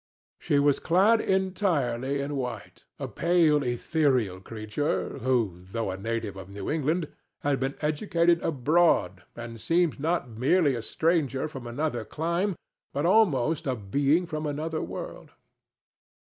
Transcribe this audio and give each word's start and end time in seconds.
She 0.39 0.57
was 0.57 0.79
clad 0.79 1.21
entirely 1.21 2.21
in 2.21 2.35
white—a 2.35 3.07
pale, 3.09 3.61
ethereal 3.61 4.39
creature 4.41 5.19
who, 5.19 5.59
though 5.61 5.91
a 5.91 5.97
native 5.97 6.35
of 6.37 6.49
New 6.49 6.71
England, 6.71 7.07
had 7.41 7.59
been 7.59 7.75
educated 7.81 8.41
abroad 8.41 9.21
and 9.35 9.61
seemed 9.61 9.99
not 9.99 10.27
merely 10.27 10.73
a 10.73 10.81
stranger 10.81 11.47
from 11.47 11.67
another 11.67 12.03
clime, 12.03 12.55
but 12.91 13.05
almost 13.05 13.67
a 13.67 13.75
being 13.75 14.25
from 14.25 14.47
another 14.47 14.81
world. 14.81 15.33